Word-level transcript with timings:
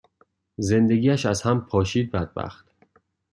زندگیش 0.57 1.25
از 1.25 1.41
هم 1.41 1.61
پاشید 1.65 2.11
بدبخت. 2.11 2.67